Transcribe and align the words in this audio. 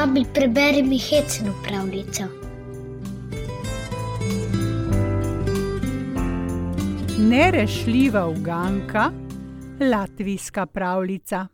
Babi, 0.00 0.24
preberi 0.34 0.82
mi 0.82 0.98
hecno 0.98 1.54
pravljico. 1.62 2.22
Nerešljiva 7.18 8.28
uganka, 8.28 9.12
latvijska 9.80 10.66
pravljica. 10.66 11.46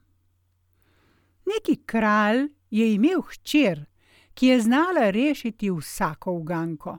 Neki 1.47 1.83
kralj 1.87 2.49
je 2.71 2.95
imel 2.95 3.21
hčer, 3.21 3.85
ki 4.35 4.47
je 4.47 4.61
znala 4.61 5.11
rešiti 5.11 5.71
vsako 5.71 6.33
uganko. 6.33 6.99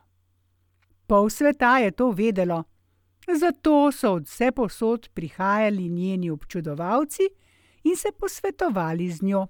Pol 1.05 1.29
sveta 1.29 1.77
je 1.77 1.91
to 1.91 2.11
vedelo, 2.11 2.63
zato 3.39 3.91
so 3.91 4.13
od 4.13 4.23
vsepovsod 4.23 5.09
prihajali 5.13 5.89
njeni 5.89 6.29
občudovalci 6.29 7.23
in 7.83 7.95
se 7.95 8.07
posvetovali 8.19 9.11
z 9.11 9.21
njo. 9.21 9.47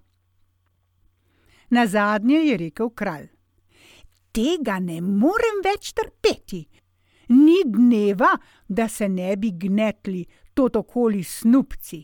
Nazadnje 1.70 2.38
je 2.38 2.58
rekel 2.58 2.90
kralj: 2.90 3.28
Tega 4.32 4.80
ne 4.80 5.02
morem 5.02 5.62
več 5.64 5.92
trpeti. 5.94 6.68
Ni 7.30 7.58
dneva, 7.66 8.38
da 8.68 8.88
se 8.88 9.10
ne 9.10 9.36
bi 9.36 9.52
gnetli 9.52 10.26
tot 10.54 10.76
okoli 10.76 11.24
snupci. 11.24 12.00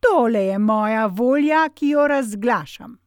Tole 0.00 0.42
je 0.46 0.58
moja 0.58 1.06
volja, 1.06 1.68
ki 1.74 1.88
jo 1.88 2.06
razglašam. 2.06 2.98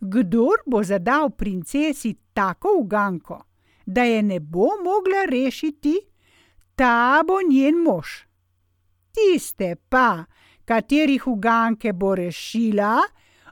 Kdor 0.00 0.62
bo 0.66 0.82
zadal 0.84 1.30
princesi 1.30 2.14
tako 2.32 2.76
uganko, 2.78 3.40
da 3.86 4.04
je 4.04 4.22
ne 4.22 4.40
bo 4.40 4.68
mogla 4.84 5.24
rešiti, 5.26 5.96
ta 6.74 7.22
bo 7.26 7.40
njen 7.42 7.82
mož. 7.82 8.06
Tiste 9.12 9.74
pa, 9.88 10.24
katerih 10.64 11.26
uganke 11.26 11.92
bo 11.92 12.14
rešila, 12.14 13.00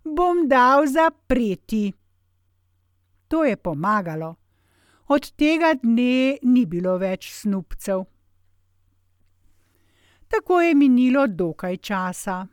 bom 0.04 0.48
dal 0.48 0.86
zapreti. 0.86 1.92
To 3.28 3.44
je 3.44 3.56
pomagalo. 3.56 4.34
Od 5.06 5.30
tega 5.36 5.74
dne 5.82 6.38
ni 6.42 6.66
bilo 6.66 6.96
več 6.98 7.30
snubcev. 7.32 8.04
Tako 10.28 10.60
je 10.60 10.74
minilo 10.74 11.26
dokaj 11.26 11.76
časa. 11.76 12.46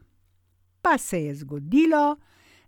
Pa 0.82 0.98
se 0.98 1.24
je 1.24 1.36
zgodilo, 1.36 2.18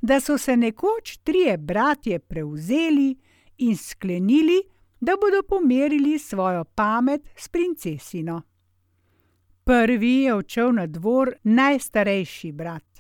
da 0.02 0.20
so 0.20 0.38
se 0.38 0.58
nekoč 0.58 1.18
trije 1.18 1.58
bratje 1.58 2.20
prevzeli 2.20 3.16
in 3.58 3.78
sklenili, 3.78 4.64
da 5.00 5.16
bodo 5.22 5.44
pomerili 5.44 6.20
svojo 6.20 6.64
pamet 6.64 7.30
s 7.36 7.50
princesino. 7.50 8.42
Prvi 9.64 10.14
je 10.22 10.34
odšel 10.34 10.72
na 10.72 10.88
dvor 10.88 11.34
najstarejši 11.44 12.52
brat. 12.52 12.93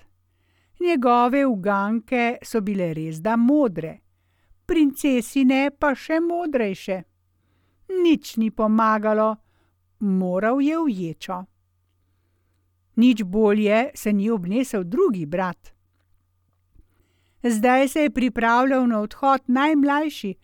Njegove 0.84 1.45
uganke 1.45 2.38
so 2.44 2.62
bile 2.62 2.94
res 2.94 3.22
da 3.22 3.38
modre, 3.39 3.94
princesine 4.66 5.70
pa 5.80 5.94
še 5.95 6.17
modrejše. 6.20 6.98
Nič 8.03 8.36
ni 8.38 8.50
pomagalo, 8.52 9.30
moral 10.00 10.59
je 10.62 10.80
v 10.84 10.95
ječo. 10.98 11.38
Nič 13.00 13.23
bolje 13.23 13.92
se 13.95 14.14
ni 14.14 14.30
obnesel 14.30 14.84
drugi 14.84 15.25
brat. 15.25 15.72
Zdaj 17.44 17.88
se 17.88 18.03
je 18.03 18.09
pripravljal 18.09 18.88
na 18.88 19.00
odhod 19.00 19.42
najmlajši, 19.47 20.36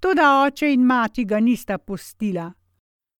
toda 0.00 0.42
oče 0.44 0.72
in 0.72 0.84
mati 0.84 1.24
ga 1.24 1.40
nista 1.40 1.78
pustila. 1.78 2.52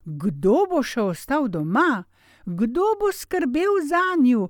Kdo 0.04 0.66
bo 0.70 0.82
še 0.82 1.00
ostal 1.00 1.48
doma, 1.48 2.04
kdo 2.44 2.94
bo 3.00 3.12
skrbel 3.12 3.80
zanju, 3.88 4.48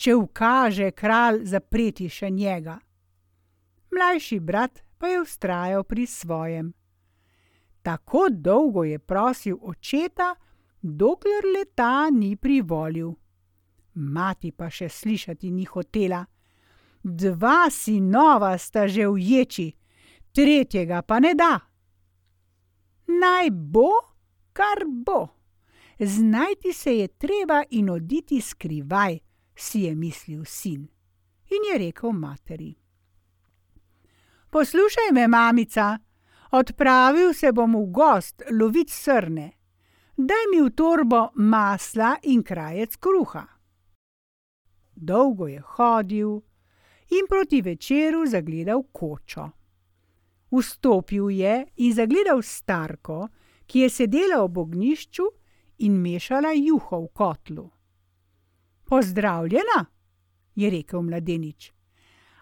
če 0.00 0.14
ukaže 0.16 0.90
kralj 0.96 1.44
zapreti 1.52 2.08
še 2.08 2.30
njega. 2.32 2.78
Mlajši 3.92 4.38
brat 4.40 4.80
pa 4.98 5.10
je 5.12 5.24
vztrajal 5.24 5.84
pri 5.84 6.06
svojem. 6.06 6.70
Tako 7.82 8.28
dolgo 8.30 8.84
je 8.84 8.98
prosil 8.98 9.58
očeta, 9.60 10.34
dokler 10.82 11.44
leta 11.54 12.08
ni 12.12 12.36
privolil. 12.36 13.12
Mati 13.94 14.52
pa 14.52 14.70
še 14.70 14.88
slišati 14.88 15.50
ni 15.50 15.64
hotela. 15.64 16.24
Dva 17.02 17.70
sinova 17.72 18.56
sta 18.58 18.86
že 18.88 19.08
v 19.08 19.16
ječi, 19.18 19.68
tretjega 20.32 21.02
pa 21.02 21.20
ne 21.20 21.34
da. 21.34 21.56
Naj 23.10 23.50
bo, 23.50 23.90
kar 24.52 24.84
bo. 24.86 25.26
Znajti 26.00 26.72
se 26.72 26.94
je 26.96 27.08
treba 27.08 27.64
in 27.70 27.90
oditi 27.90 28.40
skrivaj, 28.40 29.18
si 29.60 29.84
je 29.84 29.94
mislil 29.94 30.44
sin 30.44 30.88
in 31.50 31.72
je 31.72 31.78
rekel 31.78 32.12
materi: 32.12 32.74
Poslušaj 34.50 35.12
me, 35.12 35.28
mamica, 35.28 35.98
odpravil 36.50 37.34
se 37.34 37.52
bom 37.52 37.74
v 37.76 37.86
gost 37.90 38.42
lovit 38.50 38.90
srne. 38.90 39.52
Daj 40.16 40.44
mi 40.52 40.60
v 40.60 40.70
torbo 40.76 41.30
masla 41.34 42.16
in 42.22 42.42
krajec 42.42 42.96
kruha. 42.96 43.46
Dolgo 44.94 45.46
je 45.46 45.62
hodil 45.76 46.40
in 47.10 47.26
proti 47.28 47.62
večeru 47.62 48.26
zagledal 48.26 48.82
kočo. 48.92 49.50
Vstopil 50.50 51.30
je 51.30 51.66
in 51.76 51.94
zagledal 51.94 52.42
starko, 52.42 53.28
ki 53.66 53.80
je 53.80 53.90
sedela 53.90 54.42
ob 54.42 54.58
ognjišču 54.58 55.26
in 55.78 55.96
mešala 56.02 56.52
juho 56.52 57.04
v 57.04 57.08
kotlu. 57.14 57.70
Pozdravljena, 58.90 59.84
je 60.54 60.70
rekel 60.70 61.02
mladenič. 61.02 61.72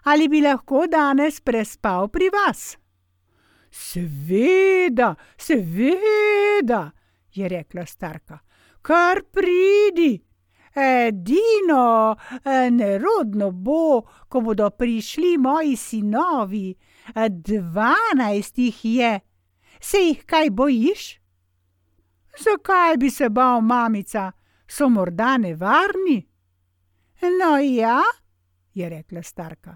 Ali 0.03 0.27
bi 0.27 0.41
lahko 0.41 0.87
danes 0.87 1.41
prespal 1.41 2.07
pri 2.07 2.29
vas? 2.33 2.77
Seveda, 3.71 5.15
seveda, 5.37 6.91
je 7.33 7.49
rekla 7.49 7.85
starka. 7.85 8.39
Kar 8.81 9.21
pridi. 9.31 10.25
Edino 10.75 12.15
nerodno 12.71 13.51
bo, 13.51 14.01
ko 14.29 14.41
bodo 14.41 14.69
prišli 14.69 15.37
moji 15.37 15.75
sinovi, 15.75 16.75
dvanajst 17.29 18.57
jih 18.57 18.85
je. 18.85 19.19
Se 19.81 19.97
jih 19.97 20.25
kaj 20.25 20.49
bojiš? 20.49 21.19
Zakaj 22.43 22.97
bi 22.97 23.09
se 23.09 23.29
bal, 23.29 23.61
mamica, 23.61 24.31
so 24.67 24.89
morda 24.89 25.37
nevarni? 25.37 26.28
No, 27.21 27.57
ja, 27.57 28.01
je 28.73 28.89
rekla 28.89 29.23
starka. 29.23 29.75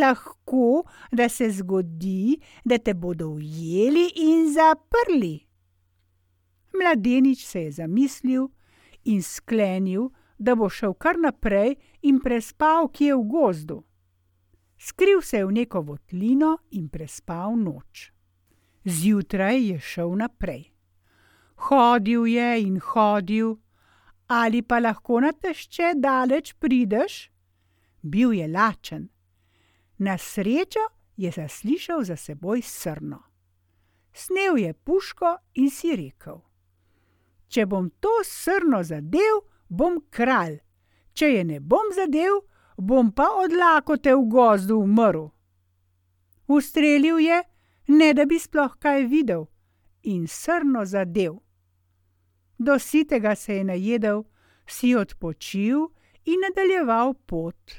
Lahko, 0.00 0.82
da 1.12 1.28
se 1.28 1.50
zgodi, 1.50 2.40
da 2.64 2.78
te 2.78 2.94
bodo 2.94 3.28
ujeli 3.28 4.10
in 4.16 4.52
zaprli. 4.52 5.46
Mladenič 6.74 7.46
se 7.46 7.62
je 7.62 7.72
zamislil 7.72 8.48
in 9.04 9.22
sklenil, 9.22 10.10
da 10.38 10.54
bo 10.54 10.68
šel 10.68 10.94
kar 10.94 11.18
naprej 11.18 11.76
in 12.02 12.20
prespal 12.20 12.88
kje 12.92 13.14
v 13.14 13.22
gozdu. 13.30 13.82
Skril 14.78 15.22
se 15.22 15.36
je 15.36 15.46
v 15.46 15.52
neko 15.52 15.80
votlino 15.82 16.58
in 16.70 16.88
prespal 16.88 17.56
noč. 17.56 18.12
Zjutraj 18.84 19.58
je 19.70 19.78
šel 19.80 20.14
naprej. 20.16 20.70
Hodil 21.68 22.26
je 22.26 22.50
in 22.62 22.78
hodil, 22.80 23.56
ali 24.28 24.62
pa 24.62 24.78
lahko 24.78 25.20
na 25.20 25.32
tešče 25.32 25.92
daleč 25.96 26.52
prideš? 26.52 27.30
Bil 28.02 28.32
je 28.32 28.48
lačen. 28.48 29.08
Na 29.98 30.18
srečo 30.18 30.84
je 31.16 31.30
zaslišal 31.30 32.04
za 32.04 32.16
seboj 32.16 32.62
srno. 32.62 33.22
Snel 34.12 34.58
je 34.58 34.74
puško 34.74 35.36
in 35.54 35.70
si 35.70 35.96
rekel: 35.96 36.40
Če 37.48 37.66
bom 37.66 37.90
to 38.00 38.12
srno 38.24 38.82
zadev, 38.82 39.42
bom 39.68 40.00
kralj, 40.10 40.58
če 41.12 41.26
je 41.26 41.44
ne 41.44 41.60
bom 41.60 41.92
zadev, 41.96 42.40
bom 42.76 43.12
pa 43.12 43.26
od 43.42 43.52
lakote 43.52 44.14
v 44.14 44.24
gozdu 44.28 44.78
umrl. 44.78 45.28
Ustrelil 46.46 47.18
je, 47.18 47.42
ne 47.88 48.12
da 48.14 48.24
bi 48.24 48.38
sploh 48.38 48.76
kaj 48.78 49.06
videl, 49.06 49.46
in 50.02 50.26
srno 50.26 50.84
zadev. 50.84 51.38
Do 52.58 52.78
sitega 52.78 53.34
se 53.34 53.54
je 53.54 53.64
najedel, 53.64 54.24
si 54.66 54.94
odpočil 54.94 55.86
in 56.24 56.42
nadaljeval 56.42 57.14
pot. 57.14 57.72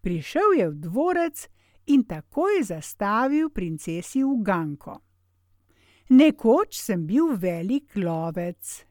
Prišel 0.00 0.52
je 0.58 0.68
v 0.68 0.74
dvorec 0.74 1.48
in 1.86 2.04
takoj 2.04 2.62
zastavil 2.62 3.50
princesi 3.50 4.24
Uganko. 4.24 5.00
Nekoč 6.10 6.80
sem 6.80 7.06
bil 7.06 7.36
velik 7.36 7.94
lovec. 7.96 8.84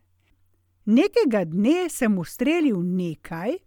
Nekega 0.86 1.44
dne 1.46 1.90
sem 1.90 2.18
ustrelil 2.18 2.80
nekaj, 2.82 3.58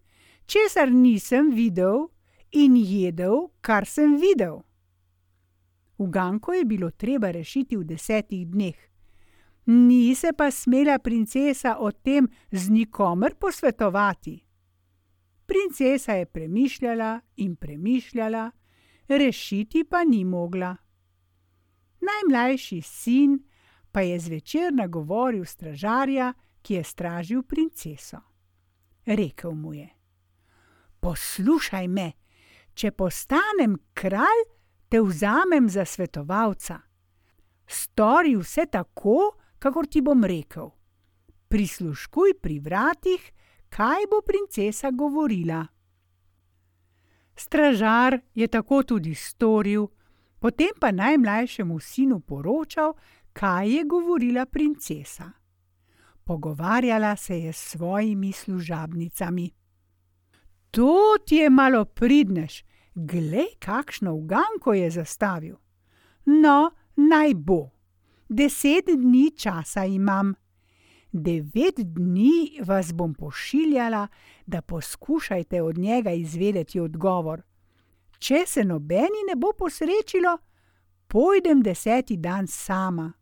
česar 0.46 0.90
nisem 0.90 1.52
videl, 1.54 2.08
in 2.52 2.76
jedel, 2.76 3.50
kar 3.60 3.86
sem 3.86 4.16
videl. 4.20 4.62
Uganko 5.98 6.52
je 6.52 6.64
bilo 6.64 6.90
treba 6.90 7.30
rešiti 7.30 7.76
v 7.76 7.84
desetih 7.84 8.46
dneh. 8.46 8.76
Ni 9.66 10.14
se 10.14 10.32
pa 10.32 10.50
smela 10.50 10.98
princesa 10.98 11.76
o 11.78 11.92
tem 11.92 12.28
z 12.50 12.70
nikomer 12.70 13.34
posvetovati. 13.34 14.44
Princesa 15.46 16.12
je 16.12 16.26
premišljala 16.26 17.20
in 17.36 17.56
premišljala, 17.56 18.50
rešiti 19.08 19.84
pa 19.84 20.04
ni 20.04 20.24
mogla. 20.24 20.76
Najmlajši 22.00 22.80
sin 22.82 23.38
pa 23.92 24.00
je 24.00 24.18
zvečer 24.18 24.72
nagovoril 24.72 25.44
stražarja, 25.44 26.32
ki 26.62 26.74
je 26.74 26.84
stražil 26.84 27.42
princeso. 27.42 28.18
Rekl 29.06 29.50
mu 29.50 29.74
je: 29.74 29.88
Poslušaj 31.00 31.88
me, 31.88 32.12
če 32.74 32.90
postanem 32.90 33.76
kralj, 33.94 34.42
te 34.88 35.00
vzamem 35.00 35.68
za 35.68 35.84
svetovalca. 35.84 36.78
Stori 37.66 38.36
vse 38.36 38.66
tako, 38.66 39.41
kakor 39.62 39.86
ti 39.86 40.00
bom 40.02 40.24
rekel. 40.24 40.72
Prisluškuj 41.48 42.34
pri 42.42 42.58
vratih, 42.58 43.22
kaj 43.70 44.08
bo 44.10 44.18
princesa 44.26 44.90
govorila. 44.90 45.66
Stražar 47.36 48.18
je 48.34 48.48
tako 48.48 48.82
tudi 48.82 49.14
storil, 49.14 49.86
potem 50.38 50.74
pa 50.80 50.90
najmlajšemu 50.90 51.78
sinu 51.80 52.20
poročal, 52.20 52.94
kaj 53.32 53.70
je 53.70 53.84
govorila 53.84 54.46
princesa. 54.46 55.30
Pogovarjala 56.24 57.16
se 57.16 57.38
je 57.38 57.52
s 57.52 57.70
svojimi 57.70 58.32
služabnicami. 58.32 59.50
To 60.70 61.16
ti 61.26 61.36
je 61.36 61.50
malo 61.50 61.84
pridneš, 61.84 62.64
glej, 62.94 63.46
kakšno 63.58 64.14
uganko 64.14 64.74
je 64.74 64.90
zastavil. 64.90 65.56
No, 66.24 66.70
naj 66.96 67.34
bo. 67.34 67.81
Deset 68.32 68.84
dni 68.86 69.30
časa 69.36 69.84
imam. 69.84 70.34
Devet 71.12 71.74
dni 71.76 72.60
vas 72.64 72.92
bom 72.92 73.14
pošiljala, 73.14 74.08
da 74.46 74.62
poskušajte 74.62 75.62
od 75.62 75.78
njega 75.78 76.10
izvedeti 76.10 76.80
odgovor. 76.80 77.42
Če 78.18 78.44
se 78.46 78.64
nobeni 78.64 79.26
ne 79.28 79.36
bo 79.36 79.52
posrečilo, 79.58 80.38
pojdem 81.08 81.60
deseti 81.62 82.16
dan 82.16 82.46
sama. 82.46 83.12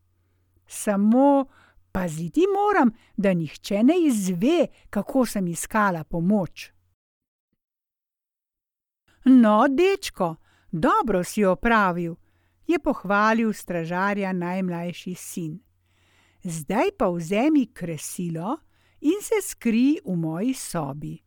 Samo 0.67 1.45
paziti 1.93 2.47
moram, 2.55 2.93
da 3.17 3.35
nihče 3.35 3.83
ne 3.83 3.95
izve, 4.07 4.67
kako 4.91 5.27
sem 5.27 5.47
iskala 5.47 6.05
pomoč. 6.05 6.71
No, 9.25 9.67
dečko, 9.69 10.37
dobro 10.73 11.25
si 11.25 11.45
opravil, 11.45 12.15
je 12.71 12.79
pohvalil 12.79 13.53
stražarja 13.53 14.33
najmlajši 14.33 15.15
sin. 15.15 15.59
Zdaj 16.43 16.97
pa 16.99 17.11
vzemi 17.11 17.67
kresilo 17.73 18.57
in 19.01 19.21
se 19.23 19.41
skri 19.43 19.99
v 20.05 20.17
moji 20.17 20.55
sobi. 20.55 21.19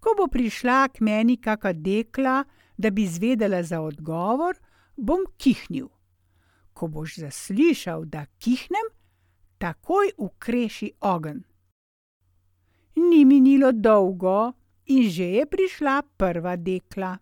Ko 0.00 0.14
bo 0.18 0.26
prišla 0.28 0.88
k 0.88 1.00
meni 1.00 1.36
kakšna 1.36 1.72
dekla, 1.72 2.44
da 2.78 2.90
bi 2.90 3.06
zvedela 3.06 3.62
za 3.62 3.80
odgovor, 3.80 4.56
bom 4.96 5.24
kihnil. 5.38 5.88
Ko 6.72 6.88
boš 6.88 7.16
zaslišal, 7.24 8.04
da 8.04 8.26
kihnem, 8.38 8.92
takoj 9.58 10.12
ukreši 10.18 10.92
ogen. 11.00 11.44
Ni 12.96 13.24
minilo 13.24 13.72
dolgo 13.72 14.52
in 14.86 15.08
že 15.10 15.24
je 15.24 15.46
prišla 15.46 16.02
prva 16.16 16.56
dekla. 16.56 17.16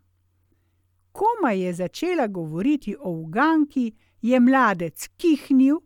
Komaj 1.15 1.61
je 1.61 1.73
začela 1.73 2.27
govoriti 2.27 2.97
o 3.01 3.11
uganki, 3.11 3.93
je 4.23 4.41
mladec 4.41 5.09
kihnil, 5.17 5.77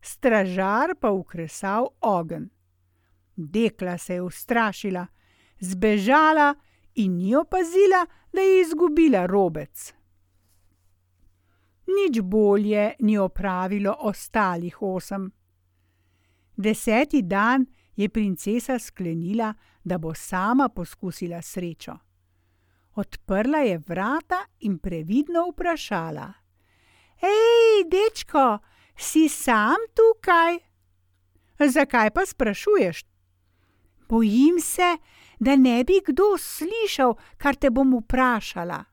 stražar 0.00 0.94
pa 1.00 1.10
ukresal 1.10 1.86
ogen. 2.00 2.50
Dekla 3.36 3.98
se 3.98 4.14
je 4.14 4.22
ustrašila, 4.22 5.06
zbežala 5.60 6.54
in 6.94 7.16
ni 7.16 7.34
opazila, 7.34 8.06
da 8.32 8.40
je 8.40 8.60
izgubila 8.60 9.26
robec. 9.26 9.94
Nič 11.86 12.20
bolje 12.20 12.92
ni 13.00 13.18
opravilo 13.18 13.96
ostalih 13.98 14.82
osem. 14.82 15.32
Deseti 16.56 17.22
dan 17.22 17.66
je 17.96 18.08
princesa 18.08 18.78
sklenila, 18.78 19.54
da 19.84 19.98
bo 19.98 20.14
sama 20.14 20.68
poskusila 20.68 21.42
srečo. 21.42 22.03
Odprla 22.94 23.58
je 23.58 23.78
vrata 23.88 24.44
in 24.60 24.78
previdno 24.78 25.48
vprašala: 25.50 26.32
Hej, 27.16 27.84
dečko, 27.90 28.58
si 28.96 29.28
sam 29.28 29.76
tukaj? 29.94 30.58
Zakaj 31.58 32.10
pa 32.10 32.26
sprašuješ? 32.26 33.04
Bojim 34.08 34.60
se, 34.60 34.96
da 35.40 35.56
ne 35.56 35.84
bi 35.84 36.00
kdo 36.06 36.36
slišal, 36.38 37.14
kar 37.36 37.56
te 37.56 37.70
bom 37.70 37.96
vprašala. 37.98 38.84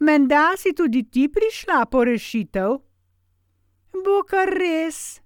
Menda 0.00 0.56
si 0.56 0.74
tudi 0.74 1.02
ti 1.10 1.28
prišla 1.28 1.86
po 1.86 2.04
rešitev? 2.04 2.78
Bo 4.04 4.22
kar 4.26 4.50
res. 4.50 5.20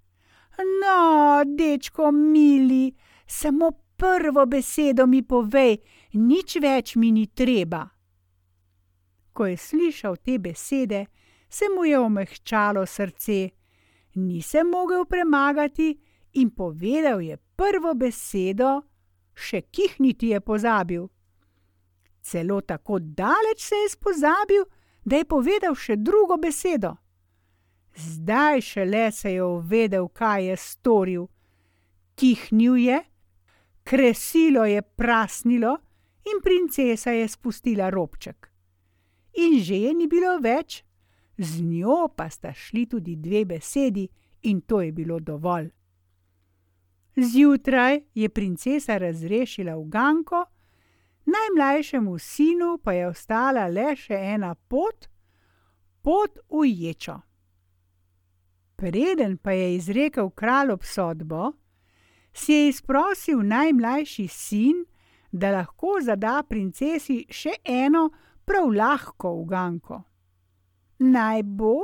No, 0.58 1.42
dečko, 1.44 2.10
mili, 2.12 2.92
samo 3.26 3.70
prvo 3.98 4.46
besedo 4.46 5.06
mi 5.06 5.22
povej, 5.22 5.80
nič 6.14 6.56
več 6.62 6.94
mi 6.96 7.10
ni 7.12 7.26
treba. 7.26 7.82
Ko 9.34 9.46
je 9.46 9.56
slišal 9.58 10.16
te 10.22 10.38
besede, 10.38 11.06
se 11.50 11.66
mu 11.74 11.84
je 11.84 11.98
omehčalo 11.98 12.86
srce, 12.86 13.50
ni 14.14 14.42
se 14.42 14.64
mogel 14.64 15.04
premagati 15.04 15.98
in 16.32 16.50
povedal 16.50 17.20
je 17.20 17.36
prvo 17.56 17.94
besedo, 17.94 18.82
še 19.34 19.62
kihniti 19.70 20.30
je 20.34 20.40
pozabil. 20.40 21.06
Celo 22.22 22.60
tako 22.60 22.98
daleč 22.98 23.62
se 23.62 23.76
je 23.82 23.88
spozabil, 23.88 24.64
da 25.04 25.16
je 25.16 25.24
povedal 25.24 25.74
še 25.74 25.96
drugo 25.96 26.36
besedo. 26.36 26.94
Zdaj 27.98 28.60
šele 28.60 29.10
se 29.12 29.32
je 29.32 29.42
uvedel, 29.42 30.08
kaj 30.08 30.44
je 30.44 30.56
storil. 30.56 31.28
Kihnil 32.14 32.76
je, 32.76 32.98
kresilo 33.88 34.64
je 34.64 34.82
prasnilo 34.82 35.78
in 36.24 36.42
princesa 36.42 37.10
je 37.10 37.28
spustila 37.28 37.90
robček. 37.90 38.52
In 39.32 39.60
že 39.60 39.74
je 39.74 39.94
ni 39.94 40.06
bilo 40.06 40.34
več, 40.44 40.84
z 41.38 41.62
njo 41.62 42.08
pa 42.16 42.28
sta 42.30 42.52
šli 42.52 42.84
tudi 42.86 43.16
dve 43.16 43.44
besedi, 43.44 44.08
in 44.42 44.60
to 44.60 44.80
je 44.80 44.92
bilo 44.92 45.20
dovolj. 45.20 45.70
Zjutraj 47.16 48.00
je 48.14 48.28
princesa 48.28 48.98
razrešila 48.98 49.76
uganko, 49.76 50.44
najmlajšemu 51.24 52.18
sinu 52.18 52.78
pa 52.84 52.92
je 52.92 53.06
ostala 53.08 53.66
le 53.68 53.94
še 53.96 54.18
ena 54.34 54.54
pot, 54.54 55.08
pot 56.02 56.38
v 56.50 56.66
ječo. 56.68 57.16
Preden 58.76 59.38
pa 59.38 59.56
je 59.56 59.74
izrekel 59.76 60.30
kralj 60.30 60.76
obsodbo, 60.76 61.52
si 62.32 62.52
je 62.52 62.68
izprosil 62.68 63.42
najmlajši 63.42 64.28
sin, 64.28 64.84
da 65.32 65.50
lahko 65.50 65.98
zada 66.00 66.42
princesi 66.48 67.24
še 67.30 67.58
eno 67.64 68.08
prav 68.44 68.70
lahko 68.72 69.32
uganko. 69.42 70.02
Naj 70.98 71.42
bo, 71.42 71.74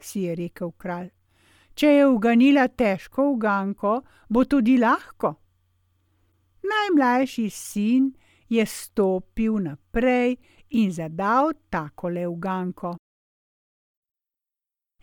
si 0.00 0.24
je 0.24 0.34
rekel 0.34 0.72
kralj, 0.72 1.10
če 1.74 1.92
je 1.98 2.06
uganila 2.08 2.66
težko 2.68 3.30
uganko, 3.34 4.00
bo 4.28 4.44
tudi 4.44 4.78
lahko. 4.80 5.34
Najmlajši 6.70 7.46
sin 7.50 8.10
je 8.48 8.66
stopil 8.66 9.60
naprej 9.64 10.36
in 10.80 10.92
zadal 10.92 11.52
takole 11.70 12.26
uganko. 12.26 12.96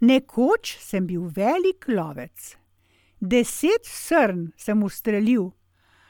Nekoč 0.01 0.77
sem 0.77 1.07
bil 1.07 1.29
velik 1.33 1.87
lovec 1.89 2.53
deset 3.19 3.85
srn 3.85 4.51
sem 4.57 4.83
ustrelil, 4.83 5.51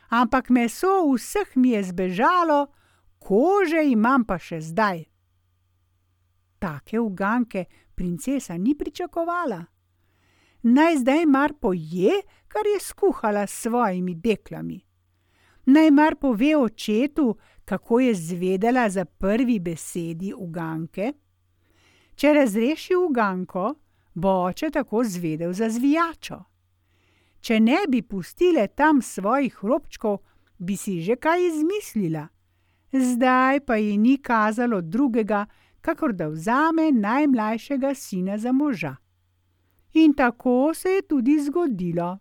ampak 0.09 0.49
meso 0.49 1.03
vseh 1.13 1.55
mi 1.55 1.69
je 1.75 1.83
zbežalo, 1.83 2.67
kože 3.19 3.83
imam 3.83 4.25
pa 4.25 4.37
še 4.39 4.61
zdaj. 4.61 5.05
Take 6.59 6.99
uganke 6.99 7.65
princesa 7.95 8.57
ni 8.57 8.75
pričakovala. 8.75 9.65
Naj 10.63 10.97
zdaj 10.97 11.25
mar 11.25 11.53
poje, 11.61 12.21
kar 12.47 12.65
je 12.65 12.79
skuhala 12.79 13.47
s 13.47 13.61
svojimi 13.67 14.15
deklami. 14.15 14.81
Naj 15.65 15.91
mar 15.91 16.15
pove 16.15 16.55
očetu, 16.57 17.37
kako 17.65 17.99
je 17.99 18.13
zvedela 18.15 18.89
za 18.89 19.05
prvi 19.05 19.59
besedi 19.59 20.33
uganke. 20.33 21.13
Če 22.15 22.33
razreši 22.33 22.95
uganko, 22.95 23.73
bo 24.13 24.29
oče 24.47 24.69
tako 24.69 25.03
zvedel 25.03 25.53
za 25.53 25.69
zvijačo. 25.69 26.39
Če 27.41 27.59
ne 27.59 27.85
bi 27.89 28.01
pustile 28.01 28.67
tam 28.67 29.01
svojih 29.01 29.63
robčkov, 29.63 30.19
bi 30.57 30.75
si 30.75 31.01
že 31.01 31.15
kaj 31.15 31.47
izmislila. 31.47 32.27
Zdaj 32.91 33.59
pa 33.65 33.75
ji 33.75 33.97
ni 33.97 34.17
kazalo 34.17 34.81
drugega, 34.81 35.45
kakor 35.81 36.13
da 36.13 36.27
vzame 36.27 36.91
najmlajšega 36.91 37.93
sina 37.95 38.37
za 38.37 38.51
moža. 38.51 38.95
In 39.93 40.13
tako 40.13 40.73
se 40.73 40.89
je 40.89 41.01
tudi 41.01 41.39
zgodilo. 41.39 42.17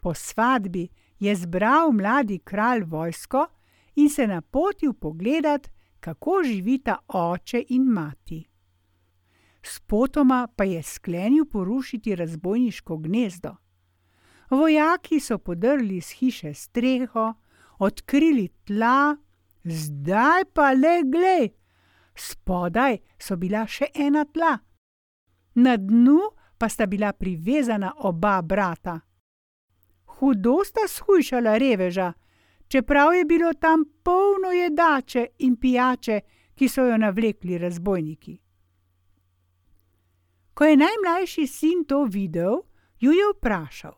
Po 0.00 0.14
svadbi 0.14 0.88
je 1.18 1.34
zbral 1.36 1.92
mladi 1.92 2.38
kralj 2.38 2.84
vojsko 2.84 3.46
in 3.96 4.10
se 4.10 4.26
napotil 4.26 4.92
pogledat, 4.92 5.68
kako 6.00 6.42
živita 6.44 6.96
oče 7.08 7.64
in 7.68 7.82
mati. 7.82 8.44
Spotoma 9.68 10.48
pa 10.56 10.64
je 10.64 10.82
sklenil 10.82 11.44
porušiti 11.44 12.16
razbojniško 12.16 12.96
gnezdo. 12.96 13.56
Vojaki 14.50 15.20
so 15.20 15.38
podrli 15.38 16.00
z 16.00 16.10
hiše 16.10 16.54
streho, 16.54 17.34
odkrili 17.78 18.48
tla, 18.48 19.16
zdaj 19.64 20.44
pa 20.54 20.72
le 20.72 21.02
glej, 21.04 21.48
spodaj 22.14 22.98
so 23.18 23.36
bila 23.36 23.66
še 23.66 23.90
ena 23.94 24.24
tla, 24.24 24.56
na 25.54 25.76
dnu 25.76 26.18
pa 26.58 26.68
sta 26.68 26.86
bila 26.86 27.12
privezana 27.12 27.92
oba 27.98 28.42
brata. 28.42 29.00
Hudo 30.18 30.64
sta 30.64 30.88
shujšala 30.88 31.58
reveža, 31.58 32.12
čeprav 32.68 33.14
je 33.14 33.24
bilo 33.24 33.52
tam 33.54 33.84
polno 34.02 34.50
jedače 34.52 35.26
in 35.38 35.56
pijače, 35.56 36.20
ki 36.54 36.68
so 36.68 36.88
jo 36.88 36.96
navlekli 36.96 37.58
razbojniki. 37.58 38.47
Ko 40.58 40.64
je 40.64 40.76
najmlajši 40.76 41.46
sin 41.46 41.84
to 41.84 42.04
videl, 42.04 42.56
ju 43.00 43.12
je 43.12 43.26
vprašal: 43.34 43.92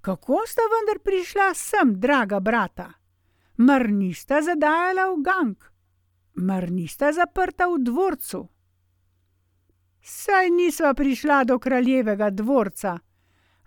Kako 0.00 0.40
sta 0.46 0.62
vendar 0.72 0.98
prišla 1.04 1.54
sem, 1.54 2.00
draga 2.00 2.40
brata? 2.40 2.92
Mar 3.56 3.90
nista 3.90 4.42
zadajala 4.42 5.04
v 5.12 5.22
gang, 5.22 5.56
mar 6.34 6.70
nista 6.70 7.12
zaprta 7.12 7.68
v 7.70 7.78
dvorcu? 7.78 8.48
Saj 10.02 10.50
nisva 10.50 10.94
prišla 10.94 11.44
do 11.44 11.58
kraljevega 11.58 12.30
dvorca. 12.30 12.98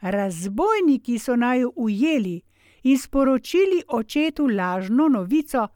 Razbojniki 0.01 1.19
so 1.19 1.35
naju 1.35 1.71
ujeli 1.75 2.41
in 2.83 2.99
sporočili 2.99 3.83
očetu 3.87 4.47
lažno 4.47 5.07
novico, 5.07 5.67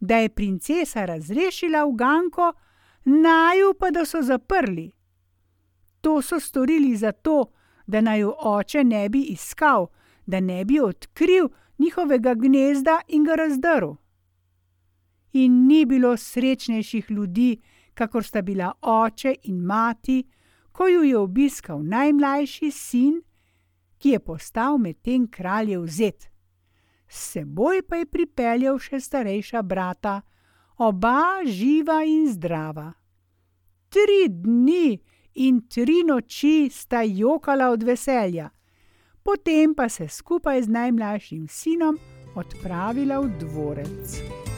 da 0.00 0.16
je 0.16 0.28
princesa 0.28 1.04
razrešila 1.04 1.84
v 1.84 1.92
ganko, 1.92 2.52
naju 3.04 3.74
pa 3.74 3.90
da 3.90 4.04
so 4.04 4.22
zaprli. 4.22 4.99
To 6.00 6.22
so 6.22 6.40
storili 6.40 6.96
zato, 6.96 7.52
da 7.86 8.00
naju 8.00 8.32
oče 8.38 8.84
ne 8.84 9.08
bi 9.08 9.22
iskal, 9.22 9.86
da 10.26 10.40
ne 10.40 10.64
bi 10.64 10.80
odkril 10.80 11.48
njihovega 11.78 12.34
gnezda 12.34 13.00
in 13.08 13.24
ga 13.24 13.34
razdrl. 13.34 13.94
In 15.32 15.66
ni 15.66 15.84
bilo 15.86 16.16
srečnejših 16.16 17.10
ljudi, 17.10 17.60
kakor 17.94 18.24
sta 18.24 18.42
bila 18.42 18.72
oče 18.82 19.34
in 19.42 19.64
mati, 19.64 20.24
ko 20.72 20.88
ju 20.88 21.02
je 21.02 21.18
obiskal 21.18 21.82
najmlajši 21.82 22.70
sin, 22.70 23.20
ki 23.98 24.08
je 24.08 24.18
postal 24.18 24.78
medtem 24.78 25.26
kraljev 25.28 25.86
zet. 25.86 26.30
S 27.08 27.32
seboj 27.32 27.82
pa 27.82 27.96
je 27.96 28.06
pripeljal 28.06 28.78
še 28.78 29.00
starejša 29.00 29.62
brata, 29.62 30.20
oba 30.78 31.42
živa 31.44 32.00
in 32.06 32.28
zdrava. 32.32 32.92
Tri 33.90 34.28
dni 34.30 34.98
in 35.34 35.62
tri 35.68 36.02
noči 36.06 36.68
sta 36.72 37.02
jokala 37.02 37.70
od 37.70 37.82
veselja, 37.82 38.50
potem 39.22 39.74
pa 39.74 39.88
se 39.88 40.08
skupaj 40.08 40.62
z 40.62 40.68
najmlajšim 40.68 41.48
sinom 41.48 41.98
odpravila 42.34 43.20
v 43.20 43.28
dvorec. 43.38 44.49